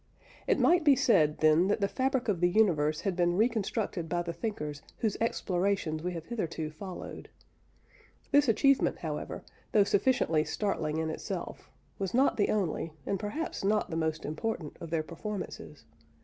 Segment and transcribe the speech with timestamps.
[0.47, 4.23] It might be said, then, that the fabric of the universe had been reconstructed by
[4.23, 7.29] the thinkers whose explorations we have hitherto followed.
[8.31, 9.43] This achievement, however,
[9.73, 11.69] though sufficiently startling in itself,
[11.99, 15.85] was not the only, and perhaps not the most important, of their performances.